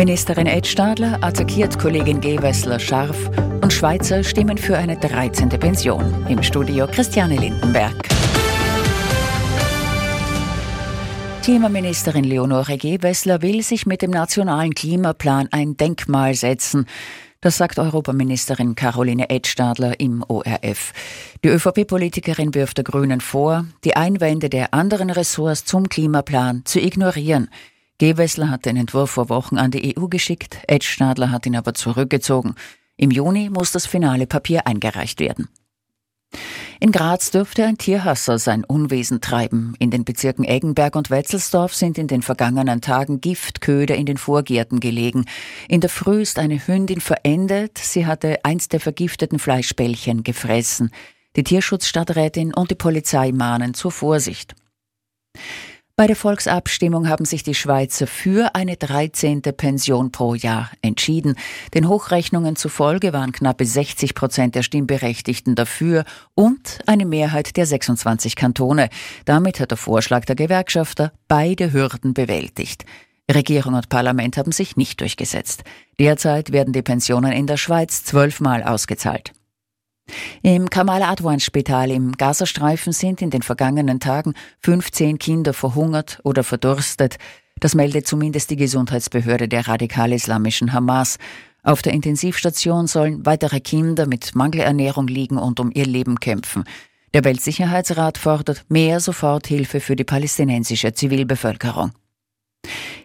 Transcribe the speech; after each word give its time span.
Ministerin 0.00 0.46
Ed 0.46 0.66
Stadler 0.66 1.22
attackiert 1.22 1.78
Kollegin 1.78 2.22
Gewessler 2.22 2.80
scharf 2.80 3.30
und 3.60 3.70
Schweizer 3.70 4.24
stimmen 4.24 4.56
für 4.56 4.78
eine 4.78 4.96
13. 4.96 5.50
Pension. 5.50 6.26
Im 6.26 6.42
Studio 6.42 6.86
Christiane 6.86 7.36
Lindenberg. 7.36 8.08
Klimaministerin 11.42 12.24
Leonore 12.24 12.78
Gewessler 12.78 13.42
will 13.42 13.62
sich 13.62 13.84
mit 13.84 14.00
dem 14.00 14.10
nationalen 14.10 14.72
Klimaplan 14.72 15.48
ein 15.50 15.76
Denkmal 15.76 16.34
setzen. 16.34 16.86
Das 17.42 17.58
sagt 17.58 17.78
Europaministerin 17.78 18.76
Caroline 18.76 19.28
Edstadler 19.28 20.00
im 20.00 20.24
ORF. 20.26 20.94
Die 21.44 21.48
ÖVP-Politikerin 21.48 22.54
wirft 22.54 22.78
der 22.78 22.84
Grünen 22.84 23.20
vor, 23.20 23.66
die 23.84 23.96
Einwände 23.96 24.48
der 24.48 24.72
anderen 24.72 25.10
Ressorts 25.10 25.66
zum 25.66 25.90
Klimaplan 25.90 26.62
zu 26.64 26.80
ignorieren. 26.80 27.50
Gewessler 28.00 28.48
hat 28.48 28.64
den 28.64 28.78
Entwurf 28.78 29.10
vor 29.10 29.28
Wochen 29.28 29.58
an 29.58 29.70
die 29.70 29.94
EU 29.94 30.08
geschickt, 30.08 30.56
Ed 30.66 30.84
Stadler 30.84 31.30
hat 31.30 31.44
ihn 31.44 31.54
aber 31.54 31.74
zurückgezogen. 31.74 32.54
Im 32.96 33.10
Juni 33.10 33.50
muss 33.50 33.72
das 33.72 33.84
finale 33.84 34.26
Papier 34.26 34.66
eingereicht 34.66 35.20
werden. 35.20 35.48
In 36.80 36.92
Graz 36.92 37.30
dürfte 37.30 37.66
ein 37.66 37.76
Tierhasser 37.76 38.38
sein 38.38 38.64
Unwesen 38.64 39.20
treiben. 39.20 39.74
In 39.78 39.90
den 39.90 40.06
Bezirken 40.06 40.44
Eggenberg 40.44 40.96
und 40.96 41.10
Wetzelsdorf 41.10 41.74
sind 41.74 41.98
in 41.98 42.06
den 42.06 42.22
vergangenen 42.22 42.80
Tagen 42.80 43.20
Giftköder 43.20 43.96
in 43.96 44.06
den 44.06 44.16
Vorgärten 44.16 44.80
gelegen. 44.80 45.26
In 45.68 45.82
der 45.82 45.90
Früh 45.90 46.22
ist 46.22 46.38
eine 46.38 46.66
Hündin 46.66 47.02
verendet. 47.02 47.76
Sie 47.76 48.06
hatte 48.06 48.38
eins 48.44 48.68
der 48.68 48.80
vergifteten 48.80 49.38
Fleischbällchen 49.38 50.22
gefressen. 50.22 50.90
Die 51.36 51.44
Tierschutzstadträtin 51.44 52.54
und 52.54 52.70
die 52.70 52.76
Polizei 52.76 53.30
mahnen 53.30 53.74
zur 53.74 53.92
Vorsicht. 53.92 54.54
Bei 56.00 56.06
der 56.06 56.16
Volksabstimmung 56.16 57.10
haben 57.10 57.26
sich 57.26 57.42
die 57.42 57.54
Schweizer 57.54 58.06
für 58.06 58.54
eine 58.54 58.78
13. 58.78 59.42
Pension 59.42 60.10
pro 60.10 60.34
Jahr 60.34 60.70
entschieden. 60.80 61.34
Den 61.74 61.90
Hochrechnungen 61.90 62.56
zufolge 62.56 63.12
waren 63.12 63.32
knappe 63.32 63.66
60 63.66 64.14
Prozent 64.14 64.54
der 64.54 64.62
Stimmberechtigten 64.62 65.56
dafür 65.56 66.06
und 66.34 66.78
eine 66.86 67.04
Mehrheit 67.04 67.54
der 67.58 67.66
26 67.66 68.34
Kantone. 68.34 68.88
Damit 69.26 69.60
hat 69.60 69.72
der 69.72 69.76
Vorschlag 69.76 70.24
der 70.24 70.36
Gewerkschafter 70.36 71.12
beide 71.28 71.74
Hürden 71.74 72.14
bewältigt. 72.14 72.86
Regierung 73.30 73.74
und 73.74 73.90
Parlament 73.90 74.38
haben 74.38 74.52
sich 74.52 74.78
nicht 74.78 75.02
durchgesetzt. 75.02 75.64
Derzeit 75.98 76.50
werden 76.50 76.72
die 76.72 76.80
Pensionen 76.80 77.32
in 77.32 77.46
der 77.46 77.58
Schweiz 77.58 78.04
zwölfmal 78.04 78.62
ausgezahlt. 78.62 79.34
Im 80.42 80.70
Kamal 80.70 81.02
Adwan 81.02 81.40
Spital 81.40 81.90
im 81.90 82.12
Gazastreifen 82.12 82.92
sind 82.92 83.22
in 83.22 83.30
den 83.30 83.42
vergangenen 83.42 84.00
Tagen 84.00 84.34
15 84.60 85.18
Kinder 85.18 85.52
verhungert 85.52 86.20
oder 86.24 86.44
verdurstet. 86.44 87.16
Das 87.60 87.74
meldet 87.74 88.06
zumindest 88.06 88.50
die 88.50 88.56
Gesundheitsbehörde 88.56 89.48
der 89.48 89.68
radikal-islamischen 89.68 90.72
Hamas. 90.72 91.18
Auf 91.62 91.82
der 91.82 91.92
Intensivstation 91.92 92.86
sollen 92.86 93.26
weitere 93.26 93.60
Kinder 93.60 94.06
mit 94.06 94.34
Mangelernährung 94.34 95.06
liegen 95.06 95.36
und 95.36 95.60
um 95.60 95.70
ihr 95.74 95.86
Leben 95.86 96.18
kämpfen. 96.18 96.64
Der 97.12 97.24
Weltsicherheitsrat 97.24 98.18
fordert 98.18 98.64
mehr 98.68 99.00
Soforthilfe 99.00 99.80
für 99.80 99.96
die 99.96 100.04
palästinensische 100.04 100.94
Zivilbevölkerung. 100.94 101.92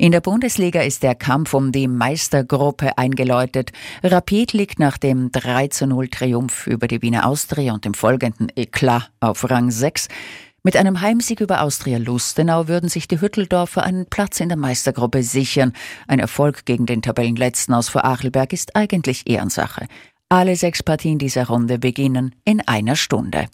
In 0.00 0.12
der 0.12 0.22
Bundesliga 0.22 0.80
ist 0.80 1.02
der 1.02 1.14
Kampf 1.14 1.52
um 1.52 1.72
die 1.72 1.86
Meistergruppe 1.86 2.96
eingeläutet. 2.96 3.70
Rapid 4.02 4.54
liegt 4.54 4.78
nach 4.78 4.96
dem 4.96 5.30
3 5.30 5.68
zu 5.68 5.86
0 5.86 6.08
Triumph 6.08 6.66
über 6.66 6.88
die 6.88 7.02
Wiener 7.02 7.26
Austria 7.26 7.74
und 7.74 7.84
dem 7.84 7.92
folgenden 7.92 8.50
Eklat 8.56 9.10
auf 9.20 9.50
Rang 9.50 9.70
6. 9.70 10.08
Mit 10.62 10.78
einem 10.78 11.02
Heimsieg 11.02 11.42
über 11.42 11.60
Austria 11.60 11.98
Lustenau 11.98 12.66
würden 12.66 12.88
sich 12.88 13.08
die 13.08 13.20
Hütteldorfer 13.20 13.82
einen 13.82 14.06
Platz 14.06 14.40
in 14.40 14.48
der 14.48 14.56
Meistergruppe 14.56 15.22
sichern. 15.22 15.74
Ein 16.08 16.18
Erfolg 16.18 16.64
gegen 16.64 16.86
den 16.86 17.02
Tabellenletzten 17.02 17.74
aus 17.74 17.90
Vorarlberg 17.90 18.54
ist 18.54 18.76
eigentlich 18.76 19.28
Ehrensache. 19.28 19.86
Alle 20.30 20.56
sechs 20.56 20.82
Partien 20.82 21.18
dieser 21.18 21.48
Runde 21.48 21.78
beginnen 21.78 22.34
in 22.46 22.66
einer 22.66 22.96
Stunde. 22.96 23.48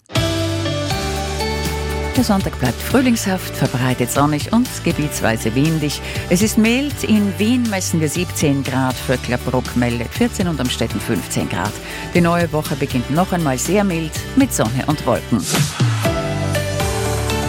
Der 2.17 2.23
Sonntag 2.23 2.57
bleibt 2.57 2.81
frühlingshaft, 2.81 3.55
verbreitet 3.55 4.09
sonnig 4.09 4.51
und 4.51 4.67
gebietsweise 4.83 5.53
windig. 5.53 6.01
Es 6.31 6.41
ist 6.41 6.57
mild. 6.57 7.03
In 7.03 7.31
Wien 7.37 7.61
messen 7.69 8.01
wir 8.01 8.09
17 8.09 8.63
Grad, 8.63 8.95
für 8.95 9.17
Klappbruck 9.17 9.75
meldet 9.75 10.07
14 10.09 10.47
und 10.47 10.59
am 10.59 10.67
Städten 10.67 10.99
15 10.99 11.47
Grad. 11.47 11.71
Die 12.15 12.21
neue 12.21 12.51
Woche 12.51 12.75
beginnt 12.75 13.11
noch 13.11 13.31
einmal 13.33 13.59
sehr 13.59 13.83
mild 13.83 14.13
mit 14.35 14.51
Sonne 14.51 14.83
und 14.87 15.05
Wolken. 15.05 15.45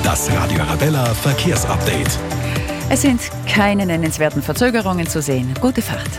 Das 0.04 0.30
Radio 0.32 0.60
Arabella 0.60 1.14
Verkehrsupdate. 1.14 2.18
Es 2.90 3.00
sind 3.00 3.22
keine 3.46 3.86
nennenswerten 3.86 4.42
Verzögerungen 4.42 5.06
zu 5.06 5.22
sehen. 5.22 5.54
Gute 5.62 5.80
Fahrt. 5.80 6.10